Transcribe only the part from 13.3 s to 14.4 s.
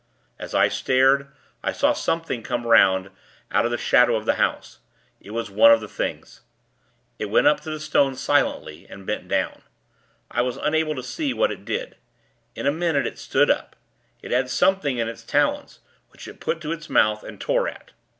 up. It